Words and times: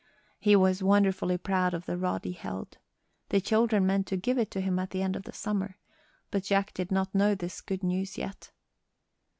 He 0.39 0.55
was 0.55 0.81
wonderfully 0.81 1.37
proud 1.37 1.75
of 1.75 1.85
the 1.85 1.95
rod 1.95 2.25
he 2.25 2.31
held. 2.31 2.79
The 3.29 3.39
children 3.39 3.85
meant 3.85 4.07
to 4.07 4.17
give 4.17 4.39
it 4.39 4.49
to 4.49 4.59
him 4.59 4.79
at 4.79 4.89
the 4.89 5.03
end 5.03 5.15
of 5.15 5.25
the 5.25 5.31
summer. 5.31 5.77
But 6.31 6.41
Jack 6.45 6.73
did 6.73 6.91
not 6.91 7.13
know 7.13 7.35
this 7.35 7.61
good 7.61 7.83
news 7.83 8.17
yet. 8.17 8.51